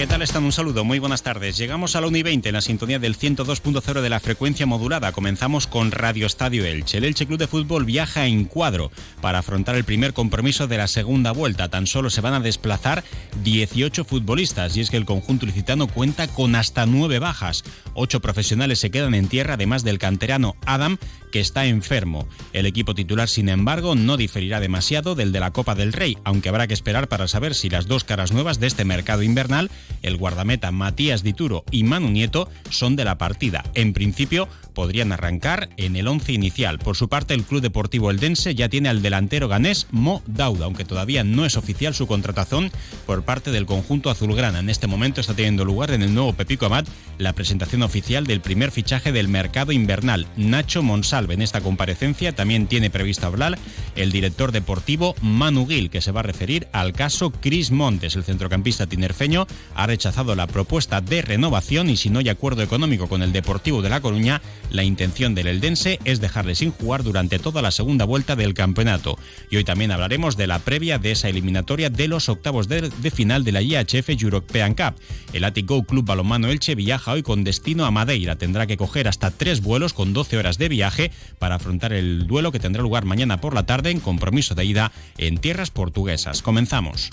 [0.00, 0.44] ¿Qué tal están?
[0.44, 1.58] Un saludo, muy buenas tardes.
[1.58, 5.12] Llegamos a la 1 y 20 en la sintonía del 102.0 de la frecuencia modulada.
[5.12, 6.96] Comenzamos con Radio Estadio Elche.
[6.96, 8.90] El Elche Club de Fútbol viaja en cuadro
[9.20, 11.68] para afrontar el primer compromiso de la segunda vuelta.
[11.68, 13.04] Tan solo se van a desplazar
[13.44, 17.62] 18 futbolistas y es que el conjunto licitano cuenta con hasta 9 bajas.
[17.92, 20.96] Ocho profesionales se quedan en tierra, además del canterano Adam,
[21.30, 22.26] que está enfermo.
[22.54, 26.48] El equipo titular, sin embargo, no diferirá demasiado del de la Copa del Rey, aunque
[26.48, 29.70] habrá que esperar para saber si las dos caras nuevas de este mercado invernal,
[30.02, 33.64] el guardameta Matías Dituro y Manu Nieto, son de la partida.
[33.74, 36.78] En principio, podrían arrancar en el once inicial.
[36.78, 40.84] Por su parte, el Club Deportivo Eldense ya tiene al delantero ganés Mo Dauda, aunque
[40.84, 42.70] todavía no es oficial su contratación
[43.06, 44.60] por parte del conjunto azulgrana.
[44.60, 48.40] En este momento está teniendo lugar en el nuevo Pepico Amat la presentación oficial del
[48.40, 51.34] primer fichaje del mercado invernal, Nacho Monsalve.
[51.34, 53.58] En esta comparecencia también tiene previsto hablar
[54.02, 58.16] el director deportivo Manu Gil, que se va a referir al caso Cris Montes.
[58.16, 63.08] El centrocampista tinerfeño ha rechazado la propuesta de renovación y si no hay acuerdo económico
[63.08, 67.38] con el Deportivo de La Coruña, la intención del Eldense es dejarle sin jugar durante
[67.38, 69.18] toda la segunda vuelta del campeonato.
[69.50, 73.44] Y hoy también hablaremos de la previa de esa eliminatoria de los octavos de, final
[73.44, 74.94] de la IHF European Cup.
[75.32, 78.36] El Atico Club Balomano Elche viaja hoy con destino a Madeira.
[78.36, 82.52] Tendrá que coger hasta tres vuelos con 12 horas de viaje para afrontar el duelo
[82.52, 86.42] que tendrá lugar mañana por la tarde en compromiso de ida en tierras portuguesas.
[86.42, 87.10] Comenzamos.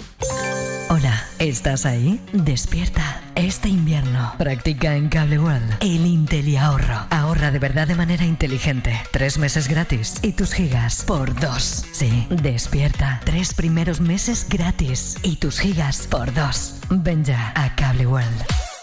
[0.89, 2.21] Hola, ¿estás ahí?
[2.31, 3.21] Despierta.
[3.35, 7.07] Este invierno practica en Cable World el Intel y ahorro.
[7.09, 8.97] Ahorra de verdad de manera inteligente.
[9.11, 11.85] Tres meses gratis y tus gigas por dos.
[11.91, 13.21] Sí, despierta.
[13.25, 16.75] Tres primeros meses gratis y tus gigas por dos.
[16.89, 18.76] Ven ya a Cable World.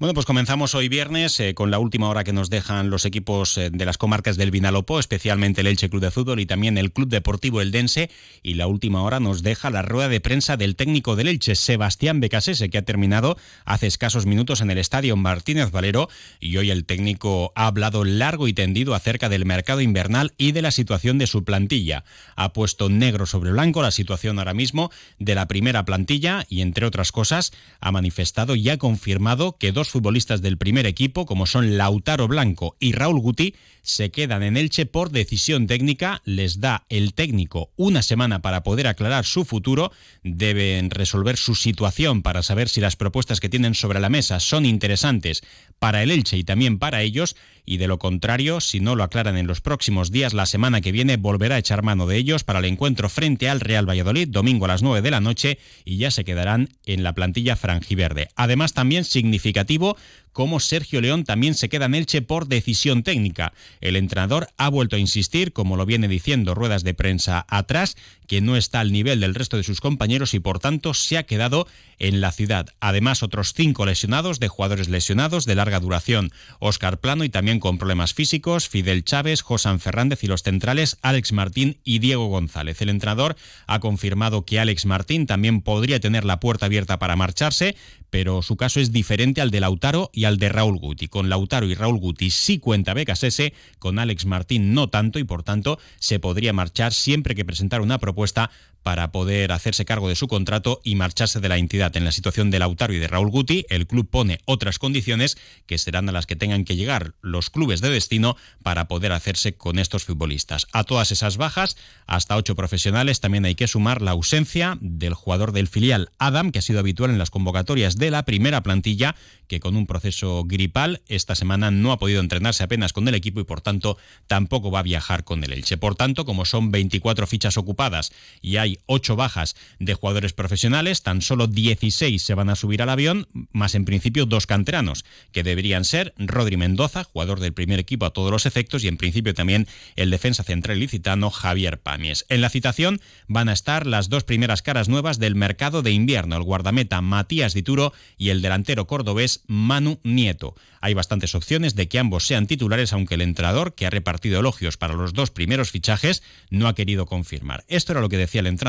[0.00, 3.58] Bueno, pues comenzamos hoy viernes eh, con la última hora que nos dejan los equipos
[3.58, 6.90] eh, de las comarcas del Vinalopó, especialmente el Elche Club de Fútbol y también el
[6.90, 8.08] Club Deportivo Eldense.
[8.42, 12.18] Y la última hora nos deja la rueda de prensa del técnico del Elche, Sebastián
[12.18, 13.36] Becasese, que ha terminado
[13.66, 16.08] hace escasos minutos en el estadio Martínez Valero.
[16.40, 20.62] Y hoy el técnico ha hablado largo y tendido acerca del mercado invernal y de
[20.62, 22.04] la situación de su plantilla.
[22.36, 26.86] Ha puesto negro sobre blanco la situación ahora mismo de la primera plantilla y, entre
[26.86, 31.76] otras cosas, ha manifestado y ha confirmado que dos futbolistas del primer equipo, como son
[31.76, 36.22] Lautaro Blanco y Raúl Guti, se quedan en Elche por decisión técnica.
[36.24, 39.92] Les da el técnico una semana para poder aclarar su futuro.
[40.22, 44.66] Deben resolver su situación para saber si las propuestas que tienen sobre la mesa son
[44.66, 45.42] interesantes
[45.78, 47.36] para el Elche y también para ellos.
[47.70, 50.90] Y de lo contrario, si no lo aclaran en los próximos días, la semana que
[50.90, 54.64] viene volverá a echar mano de ellos para el encuentro frente al Real Valladolid, domingo
[54.64, 58.26] a las 9 de la noche, y ya se quedarán en la plantilla franjiverde.
[58.34, 59.96] Además, también significativo
[60.32, 63.52] como Sergio León también se queda en Elche por decisión técnica.
[63.80, 67.96] El entrenador ha vuelto a insistir, como lo viene diciendo ruedas de prensa atrás,
[68.26, 71.24] que no está al nivel del resto de sus compañeros y por tanto se ha
[71.24, 71.66] quedado
[71.98, 72.68] en la ciudad.
[72.78, 76.30] Además, otros cinco lesionados de jugadores lesionados de larga duración.
[76.60, 81.32] Oscar Plano y también con problemas físicos, Fidel Chávez, Josan Fernández y los centrales Alex
[81.32, 82.80] Martín y Diego González.
[82.80, 83.36] El entrenador
[83.66, 87.76] ha confirmado que Alex Martín también podría tener la puerta abierta para marcharse,
[88.10, 91.08] pero su caso es diferente al de Lautaro y al de Raúl Guti.
[91.08, 95.42] Con Lautaro y Raúl Guti sí cuenta Becasese, con Alex Martín no tanto y por
[95.42, 98.50] tanto se podría marchar siempre que presentara una propuesta
[98.82, 101.96] para poder hacerse cargo de su contrato y marcharse de la entidad.
[101.96, 105.36] En la situación de Lautaro y de Raúl Guti, el club pone otras condiciones
[105.66, 109.54] que serán a las que tengan que llegar los clubes de destino para poder hacerse
[109.54, 110.66] con estos futbolistas.
[110.72, 111.76] A todas esas bajas,
[112.06, 116.60] hasta ocho profesionales, también hay que sumar la ausencia del jugador del filial Adam, que
[116.60, 119.14] ha sido habitual en las convocatorias de la primera plantilla,
[119.46, 123.40] que con un proceso gripal esta semana no ha podido entrenarse apenas con el equipo
[123.40, 125.76] y por tanto tampoco va a viajar con el Elche.
[125.76, 131.22] Por tanto, como son 24 fichas ocupadas y hay ocho bajas de jugadores profesionales, tan
[131.22, 135.84] solo 16 se van a subir al avión, más en principio dos canteranos, que deberían
[135.84, 139.66] ser Rodri Mendoza, jugador del primer equipo a todos los efectos, y en principio también
[139.96, 142.26] el defensa central licitano Javier Pamies.
[142.28, 146.36] En la citación van a estar las dos primeras caras nuevas del mercado de invierno,
[146.36, 150.54] el guardameta Matías Dituro y el delantero cordobés Manu Nieto.
[150.80, 154.76] Hay bastantes opciones de que ambos sean titulares, aunque el entrenador, que ha repartido elogios
[154.76, 157.64] para los dos primeros fichajes, no ha querido confirmar.
[157.68, 158.59] Esto era lo que decía el entrenador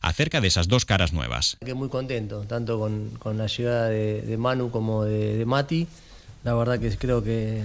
[0.00, 1.56] acerca de esas dos caras nuevas.
[1.74, 5.86] muy contento, tanto con, la llegada de, Manu como de, Mati.
[6.44, 7.62] La verdad que creo que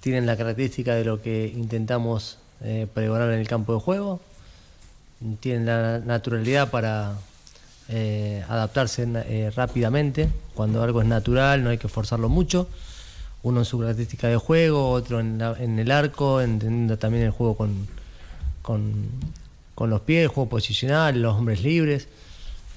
[0.00, 4.20] tienen la característica de lo que intentamos eh, pregonar en el campo de juego.
[5.40, 7.16] Tienen la naturalidad para
[7.88, 10.28] eh, adaptarse eh, rápidamente.
[10.54, 12.68] Cuando algo es natural no hay que forzarlo mucho.
[13.42, 17.86] Uno en su característica de juego, otro en, el arco, entendiendo también el juego con,
[18.62, 19.08] con,
[19.86, 22.08] los pies, juego posicional, los hombres libres.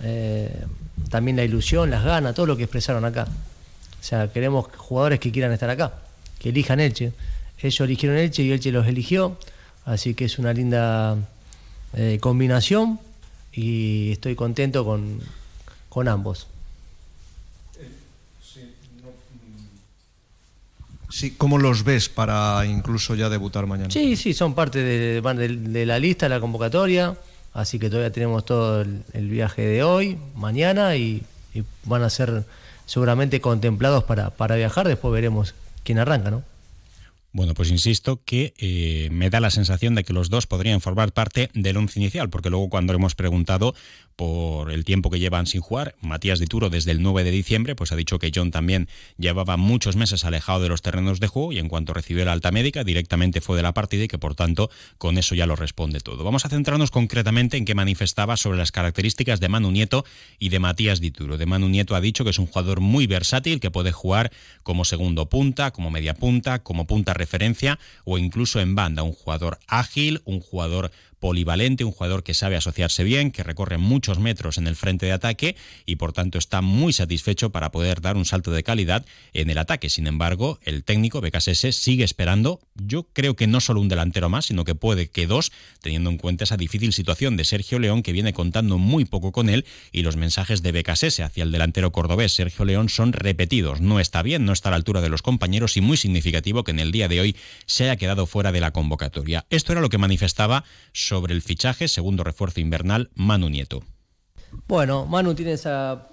[0.03, 0.65] Eh,
[1.09, 3.27] también la ilusión, las ganas, todo lo que expresaron acá.
[3.99, 5.93] O sea, queremos jugadores que quieran estar acá,
[6.39, 7.13] que elijan Elche.
[7.61, 9.37] Ellos eligieron Elche y Elche los eligió,
[9.85, 11.17] así que es una linda
[12.19, 12.99] combinación
[13.53, 15.19] y estoy contento con,
[15.89, 16.47] con ambos.
[21.11, 23.91] Sí, ¿Cómo los ves para incluso ya debutar mañana?
[23.91, 27.15] Sí, sí, son parte de, de, la lista, de la convocatoria,
[27.53, 31.23] así que todavía tenemos todo el, viaje de hoy, mañana y,
[31.83, 32.45] van a ser
[32.85, 35.53] seguramente contemplados para, para viajar, después veremos
[35.83, 36.43] quién arranca, ¿no?
[37.33, 41.13] Bueno, pues insisto que eh, me da la sensación de que los dos podrían formar
[41.13, 43.73] parte del once inicial, porque luego cuando hemos preguntado
[44.17, 47.93] por el tiempo que llevan sin jugar, Matías Dituro desde el 9 de diciembre, pues
[47.93, 51.59] ha dicho que John también llevaba muchos meses alejado de los terrenos de juego y
[51.59, 54.69] en cuanto recibió la alta médica directamente fue de la partida y que por tanto
[54.97, 56.25] con eso ya lo responde todo.
[56.25, 60.05] Vamos a centrarnos concretamente en qué manifestaba sobre las características de Manu Nieto
[60.37, 61.37] y de Matías Dituro.
[61.37, 64.31] De Manu Nieto ha dicho que es un jugador muy versátil que puede jugar
[64.63, 69.03] como segundo punta, como media punta, como punta referencia o incluso en banda.
[69.03, 70.91] Un jugador ágil, un jugador
[71.21, 75.13] polivalente, un jugador que sabe asociarse bien, que recorre muchos metros en el frente de
[75.13, 79.49] ataque y por tanto está muy satisfecho para poder dar un salto de calidad en
[79.49, 79.89] el ataque.
[79.89, 84.47] Sin embargo, el técnico BKSS sigue esperando, yo creo que no solo un delantero más,
[84.47, 85.51] sino que puede que dos,
[85.81, 89.49] teniendo en cuenta esa difícil situación de Sergio León que viene contando muy poco con
[89.49, 93.79] él y los mensajes de BKSS hacia el delantero cordobés Sergio León son repetidos.
[93.79, 96.71] No está bien, no está a la altura de los compañeros y muy significativo que
[96.71, 97.35] en el día de hoy
[97.67, 99.45] se haya quedado fuera de la convocatoria.
[99.51, 100.63] Esto era lo que manifestaba
[101.11, 103.83] sobre el fichaje, segundo refuerzo invernal, Manu Nieto.
[104.65, 106.07] Bueno, Manu tiene esa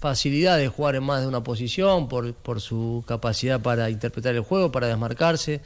[0.00, 4.72] facilidad de jugar en más de una posición por, su capacidad para interpretar el juego,
[4.72, 5.60] para desmarcarse.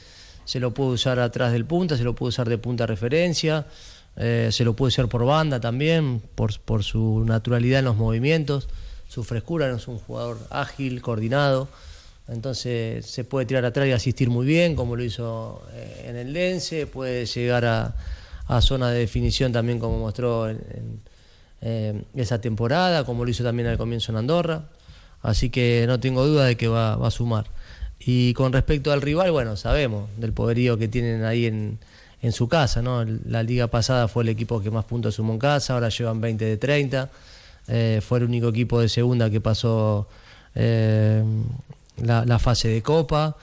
[0.45, 3.69] Se lo puede usar atrás del punta, se lo puede usar de punta referencia,
[4.17, 8.69] eh, se lo puede usar por banda también, por, por su naturalidad en los movimientos,
[9.07, 11.69] su frescura, es un jugador ágil, coordinado.
[12.27, 16.33] Entonces se puede tirar atrás y asistir muy bien, como lo hizo eh, en el
[16.33, 17.95] Lense, puede llegar a,
[18.49, 20.61] a zona de definición también como mostró en,
[21.63, 24.65] eh, esa temporada, como lo hizo también al comienzo en Andorra.
[25.23, 27.47] Así que no tengo duda de que va, a sumar.
[27.99, 31.79] Y con respecto al rival, bueno, sabemos del poderío que tienen ahí en,
[32.33, 32.83] su casa.
[32.83, 33.05] ¿no?
[33.05, 36.45] La liga pasada fue el equipo que más puntos sumó en casa, ahora llevan 20
[36.45, 37.09] de 30.
[37.69, 40.09] Eh, fue el único equipo de segunda que pasó
[40.57, 41.23] eh,
[41.99, 43.37] la, fase de Copa.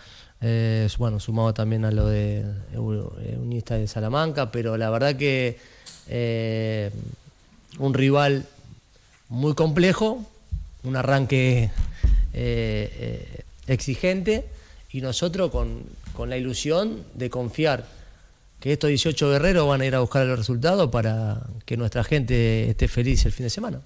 [0.45, 2.43] Eh, bueno, sumado también a lo de
[2.75, 5.57] Unista de Salamanca, pero la verdad que
[6.09, 6.91] eh,
[7.79, 8.45] un rival
[9.29, 10.21] muy complejo,
[10.83, 11.71] un arranque
[12.33, 14.45] eh, exigente
[14.91, 17.85] y nosotros con, con, la ilusión de confiar
[18.59, 22.69] que estos 18 guerreros van a ir a buscar el resultado para que nuestra gente
[22.69, 23.79] esté feliz el fin de semana.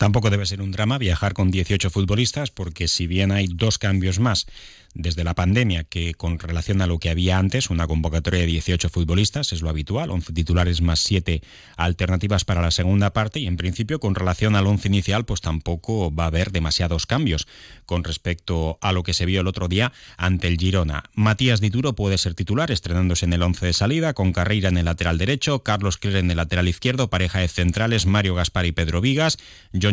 [0.00, 4.18] Tampoco debe ser un drama viajar con 18 futbolistas porque si bien hay dos cambios
[4.18, 4.46] más
[4.94, 8.88] desde la pandemia que con relación a lo que había antes, una convocatoria de 18
[8.88, 11.42] futbolistas es lo habitual, 11 titulares más 7
[11.76, 16.12] alternativas para la segunda parte y en principio con relación al 11 inicial pues tampoco
[16.12, 17.46] va a haber demasiados cambios
[17.86, 21.04] con respecto a lo que se vio el otro día ante el Girona.
[21.14, 24.86] Matías Dituro puede ser titular estrenándose en el 11 de salida con Carreira en el
[24.86, 29.00] lateral derecho, Carlos Cler en el lateral izquierdo, pareja de centrales Mario Gaspar y Pedro
[29.00, 29.38] Vigas,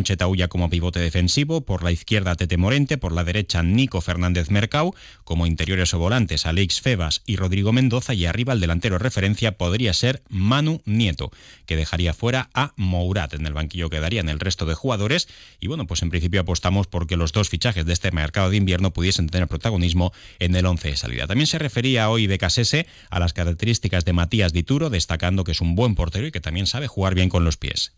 [0.04, 4.94] Chetaulla como pivote defensivo, por la izquierda Tete Morente, por la derecha Nico Fernández Mercado
[5.24, 9.94] como interiores o volantes Alex Febas y Rodrigo Mendoza y arriba el delantero referencia podría
[9.94, 11.32] ser Manu Nieto,
[11.66, 13.34] que dejaría fuera a Mourat.
[13.34, 15.28] En el banquillo quedarían el resto de jugadores
[15.60, 18.94] y bueno, pues en principio apostamos porque los dos fichajes de este mercado de invierno
[18.94, 21.28] pudiesen tener protagonismo en el 11 de salida.
[21.28, 25.76] También se refería hoy Becasese a las características de Matías Dituro, destacando que es un
[25.76, 27.94] buen portero y que también sabe jugar bien con los pies.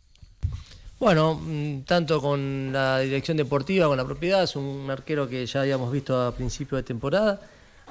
[1.00, 5.62] Bueno, mm, tanto con la dirección deportiva, con la propiedad, es un arquero que ya
[5.62, 7.40] habíamos visto a principio de temporada,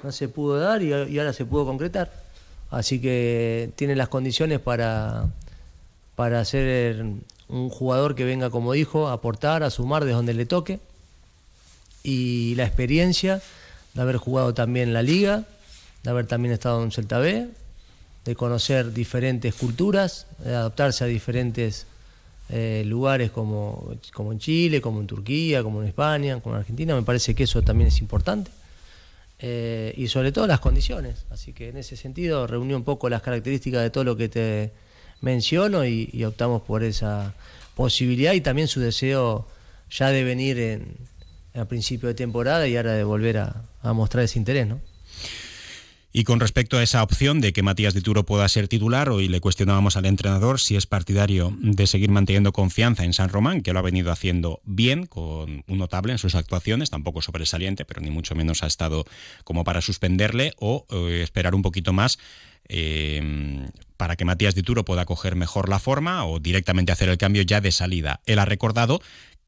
[0.02, 2.12] no se pudo dar y, ahora se pudo concretar.
[2.70, 5.26] Así que tiene las condiciones para,
[6.16, 7.02] para ser
[7.48, 10.78] un jugador que venga, como dijo, a aportar, a sumar desde donde le toque.
[12.02, 13.40] Y la experiencia
[13.94, 15.44] de haber jugado también la liga,
[16.02, 17.48] de haber también estado en Celta B,
[18.26, 21.86] de conocer diferentes culturas, de adaptarse a diferentes
[22.50, 26.94] eh, lugares como, como en Chile, como en Turquía, como en España, como en Argentina.
[26.94, 28.50] Me parece que eso también es importante.
[29.40, 31.26] Eh, y sobre todo las condiciones.
[31.30, 34.72] Así que en ese sentido reunió un poco las características de todo lo que te
[35.20, 37.34] menciono y, optamos por esa,
[37.74, 39.46] posibilidad y también su deseo
[39.88, 40.96] ya de venir en,
[41.54, 44.80] a principio de temporada y ahora de volver a, a mostrar ese interés, ¿no?
[46.10, 49.40] Y con respecto a esa opción de que Matías Dituro pueda ser titular, hoy le
[49.40, 53.78] cuestionábamos al entrenador si es partidario de seguir manteniendo confianza en San Román, que lo
[53.78, 58.34] ha venido haciendo bien, con un notable en sus actuaciones, tampoco sobresaliente, pero ni mucho
[58.34, 59.04] menos ha estado
[59.44, 62.18] como para suspenderle, o eh, esperar un poquito más
[62.70, 67.42] eh, para que Matías Dituro pueda coger mejor la forma o directamente hacer el cambio
[67.42, 68.20] ya de salida.
[68.26, 69.00] Él ha recordado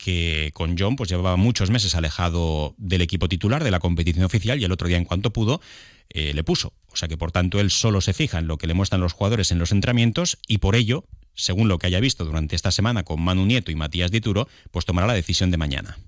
[0.03, 4.59] que con John pues llevaba muchos meses alejado del equipo titular, de la competición oficial,
[4.61, 5.61] y el otro día en cuanto pudo
[6.09, 6.73] eh, le puso.
[6.91, 9.13] O sea que por tanto él solo se fija en lo que le muestran los
[9.13, 11.05] jugadores en los entrenamientos y por ello,
[11.35, 14.87] según lo que haya visto durante esta semana con Manu Nieto y Matías Dituro, pues
[14.87, 15.99] tomará la decisión de mañana.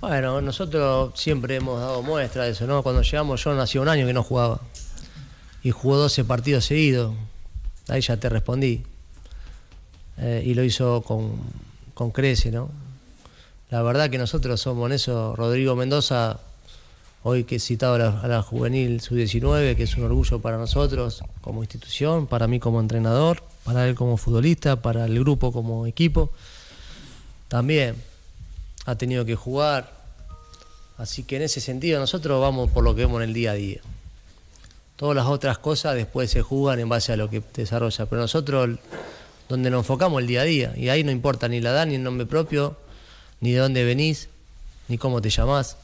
[0.00, 2.82] Bueno, nosotros siempre hemos dado muestra de eso, ¿no?
[2.82, 4.62] Cuando llegamos yo hacía un año que no jugaba
[5.62, 7.14] y jugó 12 partidos seguidos.
[7.88, 8.82] Ahí ya te respondí.
[10.16, 11.36] Eh, y lo hizo con,
[11.94, 12.81] con crece, ¿no?
[13.72, 15.34] La verdad que nosotros somos en eso.
[15.34, 16.40] Rodrigo Mendoza,
[17.22, 21.62] hoy que he citado a la, juvenil sub-19, que es un orgullo para nosotros como
[21.62, 26.30] institución, para mí como entrenador, para él como futbolista, para el grupo como equipo.
[27.48, 27.96] También
[28.84, 29.90] ha tenido que jugar.
[30.98, 33.54] Así que en ese sentido nosotros vamos por lo que vemos en el día a
[33.54, 33.80] día.
[34.96, 38.04] Todas las otras cosas después se juegan en base a lo que desarrolla.
[38.04, 38.78] Pero nosotros
[39.48, 40.74] donde nos enfocamos el día a día.
[40.76, 42.76] Y ahí no importa ni la edad, ni el nombre propio,
[43.42, 44.28] ni de dónde venís,
[44.88, 45.76] ni cómo te llamás.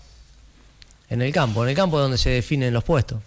[1.11, 3.21] En el campo, en el campo es donde se definen los puestos.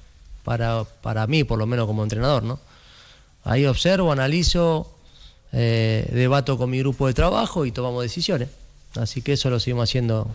[0.43, 2.59] Para, para mí, por lo menos como entrenador, ¿no?
[3.43, 4.95] Ahí observo, analizo,
[5.51, 8.49] eh, debato con mi grupo de trabajo y tomamos decisiones.
[8.95, 10.33] Así que eso lo seguimos haciendo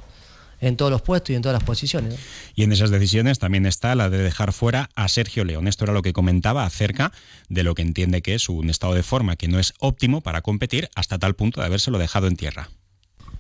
[0.61, 2.19] en todos los puestos y en todas las posiciones.
[2.55, 5.69] Y en esas decisiones también está la de dejar fuera a Sergio León.
[5.69, 7.13] Esto era lo que comentaba acerca
[7.49, 10.43] de lo que entiende que es un estado de forma que no es óptimo para
[10.43, 12.69] competir hasta tal punto de habérselo dejado en tierra.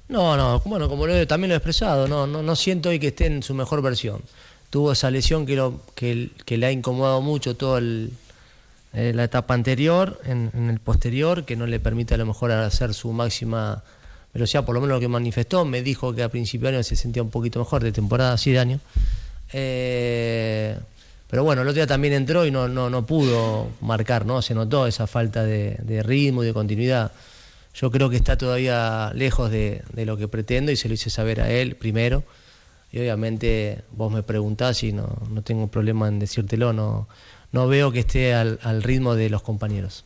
[0.08, 3.08] No, no, bueno, como lo también lo he expresado, no, no, no siento hoy que
[3.08, 4.22] esté en su mejor versión.
[4.70, 10.20] Tuvo esa lesión que, lo, que, que le ha incomodado mucho toda la etapa anterior,
[10.24, 13.82] en, en el posterior, que no le permite a lo mejor hacer su máxima
[14.32, 15.64] velocidad, por lo menos lo que manifestó.
[15.64, 18.52] Me dijo que a principio de año se sentía un poquito mejor, de temporada así
[18.52, 18.80] de año.
[19.52, 20.78] Eh,
[21.28, 24.40] pero bueno, el otro día también entró y no, no, no pudo marcar, ¿no?
[24.40, 27.10] Se notó esa falta de ritmo y de continuidad.
[27.76, 31.10] Yo creo que está todavía lejos de, de lo que pretendo y se lo hice
[31.10, 32.24] saber a él primero.
[32.90, 37.06] Y obviamente vos me preguntás y no, no tengo problema en decírtelo, no,
[37.52, 40.04] no veo que esté al, al ritmo de los compañeros.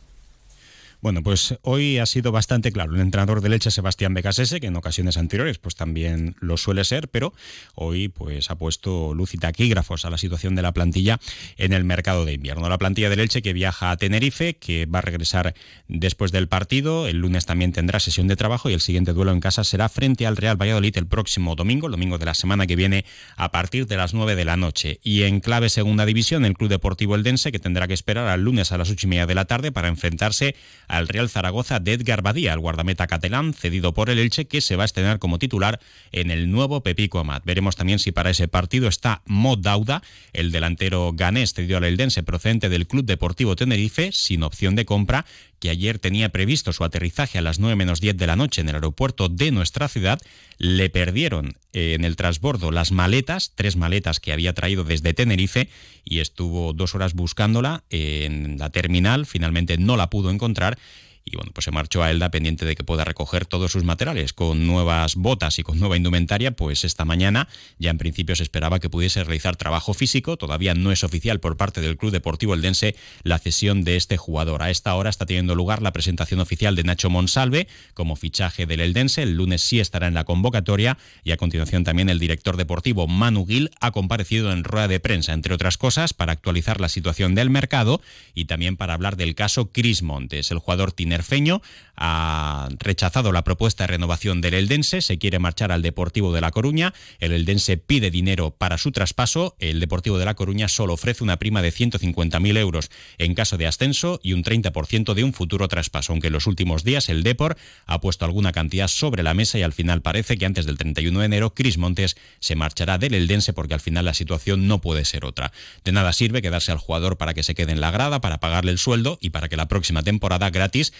[1.01, 2.93] Bueno, pues hoy ha sido bastante claro.
[2.93, 7.07] El entrenador de Leche, Sebastián Becasese, que en ocasiones anteriores pues también lo suele ser,
[7.07, 7.33] pero
[7.73, 11.19] hoy pues ha puesto luz y taquígrafos a la situación de la plantilla
[11.57, 12.69] en el mercado de invierno.
[12.69, 15.55] La plantilla de Leche que viaja a Tenerife, que va a regresar
[15.87, 17.07] después del partido.
[17.07, 20.27] El lunes también tendrá sesión de trabajo y el siguiente duelo en casa será frente
[20.27, 23.05] al Real Valladolid el próximo domingo, el domingo de la semana que viene,
[23.37, 24.99] a partir de las 9 de la noche.
[25.01, 28.71] Y en clave segunda división, el Club Deportivo Eldense, que tendrá que esperar al lunes
[28.71, 30.53] a las ocho y media de la tarde para enfrentarse
[30.91, 34.75] al Real Zaragoza de Edgar Badía, el guardameta catalán, cedido por el Elche, que se
[34.75, 35.79] va a estrenar como titular
[36.11, 37.43] en el nuevo Pepico Amat.
[37.45, 42.23] Veremos también si para ese partido está Mo Dauda, el delantero ganés cedido al Eldense
[42.23, 45.25] procedente del Club Deportivo Tenerife, sin opción de compra,
[45.61, 48.69] que ayer tenía previsto su aterrizaje a las 9 menos 10 de la noche en
[48.69, 50.19] el aeropuerto de nuestra ciudad,
[50.57, 55.69] le perdieron eh, en el transbordo las maletas, tres maletas que había traído desde Tenerife,
[56.03, 60.79] y estuvo dos horas buscándola en la terminal, finalmente no la pudo encontrar
[61.23, 64.33] y bueno, pues se marchó a Elda pendiente de que pueda recoger todos sus materiales
[64.33, 67.47] con nuevas botas y con nueva indumentaria, pues esta mañana
[67.77, 71.57] ya en principio se esperaba que pudiese realizar trabajo físico, todavía no es oficial por
[71.57, 74.63] parte del Club Deportivo Eldense la cesión de este jugador.
[74.63, 78.81] A esta hora está teniendo lugar la presentación oficial de Nacho Monsalve como fichaje del
[78.81, 83.07] Eldense, el lunes sí estará en la convocatoria y a continuación también el director deportivo
[83.07, 87.35] Manu Gil ha comparecido en rueda de prensa, entre otras cosas, para actualizar la situación
[87.35, 88.01] del mercado
[88.33, 91.61] y también para hablar del caso Cris Montes, el jugador tinerfeño
[92.03, 96.49] ha rechazado la propuesta de renovación del Eldense, se quiere marchar al Deportivo de La
[96.49, 101.23] Coruña, el Eldense pide dinero para su traspaso, el Deportivo de La Coruña solo ofrece
[101.23, 102.89] una prima de 150.000 euros
[103.19, 106.83] en caso de ascenso y un 30% de un futuro traspaso, aunque en los últimos
[106.83, 110.45] días el Depor ha puesto alguna cantidad sobre la mesa y al final parece que
[110.45, 114.15] antes del 31 de enero Cris Montes se marchará del Eldense porque al final la
[114.15, 115.51] situación no puede ser otra.
[115.83, 118.71] De nada sirve quedarse al jugador para que se quede en la grada, para pagarle
[118.71, 120.93] el sueldo y para que la próxima temporada gratis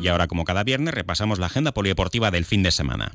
[0.00, 3.12] Y ahora, como cada viernes, repasamos la agenda polideportiva del fin de semana.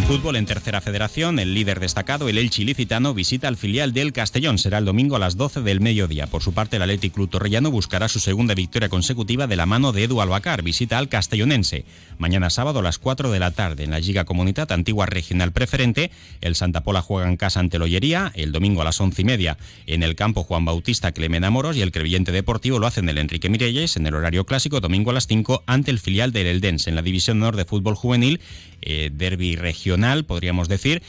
[0.00, 4.14] En fútbol, en tercera federación, el líder destacado, el Elche Ilicitano, visita al filial del
[4.14, 4.56] Castellón.
[4.56, 6.26] Será el domingo a las 12 del mediodía.
[6.26, 9.92] Por su parte, el Athletic Club Torrellano buscará su segunda victoria consecutiva de la mano
[9.92, 10.62] de Edu Albacar.
[10.62, 11.84] Visita al Castellonense.
[12.18, 16.10] Mañana sábado a las 4 de la tarde en la Liga Comunidad Antigua Regional Preferente.
[16.40, 18.32] El Santa Pola juega en casa ante Lollería.
[18.34, 21.82] El domingo a las 11 y media en el campo Juan Bautista Clemena Moros y
[21.82, 25.26] el Crevillente Deportivo lo hacen el Enrique Mirelles en el horario clásico domingo a las
[25.26, 28.40] 5 ante el filial del Eldense en la División Honor de Fútbol Juvenil
[28.82, 31.02] eh, derby regional, podríamos decir,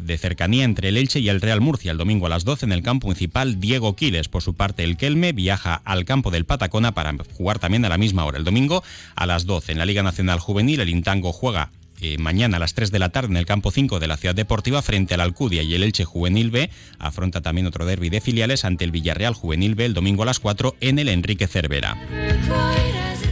[0.00, 1.92] de cercanía entre el Elche y el Real Murcia.
[1.92, 4.28] El domingo a las 12 en el campo municipal Diego Quiles.
[4.28, 7.98] Por su parte, el Kelme viaja al campo del Patacona para jugar también a la
[7.98, 8.38] misma hora.
[8.38, 8.82] El domingo
[9.14, 12.74] a las 12 en la Liga Nacional Juvenil, el Intango juega eh, mañana a las
[12.74, 15.62] 3 de la tarde en el campo 5 de la Ciudad Deportiva frente al Alcudia
[15.62, 19.74] y el Elche Juvenil B afronta también otro derby de filiales ante el Villarreal Juvenil
[19.74, 21.96] B el domingo a las 4 en el Enrique Cervera.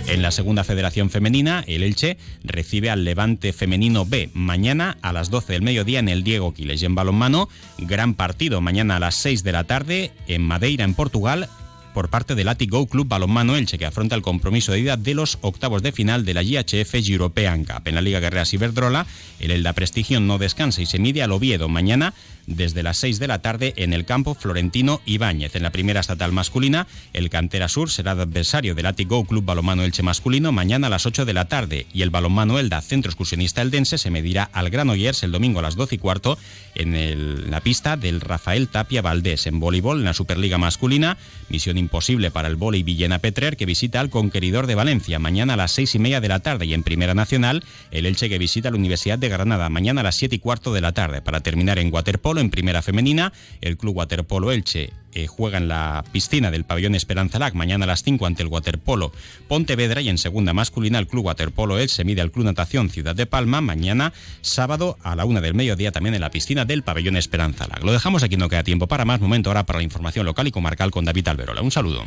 [0.07, 5.31] En la segunda federación femenina, el Elche recibe al Levante Femenino B mañana a las
[5.31, 6.81] 12 del mediodía en el Diego Quiles.
[6.81, 7.49] Y en balonmano,
[7.79, 11.49] gran partido mañana a las 6 de la tarde en Madeira, en Portugal,
[11.97, 15.39] por parte del Go Club Balonmano Elche, que afronta el compromiso de ida de los
[15.41, 17.81] octavos de final de la GHF European Cup.
[17.87, 19.07] En la Liga Guerrera Ciberdrola,
[19.41, 22.13] el Elda Prestigio no descansa y se mide al Oviedo mañana
[22.47, 25.57] desde las 6 de la tarde en el campo Florentino Ibáñez.
[25.57, 30.03] En la primera estatal masculina, el Cantera Sur será adversario del Go Club Balonmano Elche
[30.03, 33.99] masculino mañana a las 8 de la tarde y el Balonmano Elda Centro Excursionista Eldense
[33.99, 36.39] se medirá al Granollers el domingo a las 12 y cuarto
[36.75, 39.47] en la pista del Rafael Tapia Valdés.
[39.47, 41.17] En voleibol, en la Superliga masculina,
[41.49, 45.57] misión imposible para el vóley Villena Petrer que visita al Conqueridor de Valencia mañana a
[45.57, 47.63] las 6 y media de la tarde y en Primera Nacional,
[47.93, 50.81] el Elche que visita la Universidad de Granada mañana a las 7 y cuarto de
[50.81, 51.23] la tarde.
[51.23, 56.05] Para terminar en waterpolo, en Primera Femenina, el Club Waterpolo Elche eh, juega en la
[56.13, 59.13] piscina del pabellón Esperanza Lac mañana a las 5 ante el Waterpolo
[59.49, 63.25] Pontevedra y en segunda masculina el Club Waterpolo Elche mide al Club Natación Ciudad de
[63.25, 67.67] Palma mañana sábado a la una del mediodía también en la piscina del pabellón Esperanza
[67.67, 67.83] Lac.
[67.83, 69.21] Lo dejamos aquí, no queda tiempo para más.
[69.23, 71.63] Momento ahora para la información local y comarcal con David Alberola.
[71.63, 72.05] Un saludo.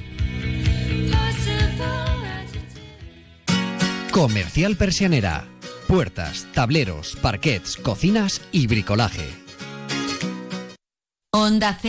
[4.11, 5.45] Comercial Persianera.
[5.87, 9.27] Puertas, tableros, parquets, cocinas y bricolaje.
[11.31, 11.77] Onda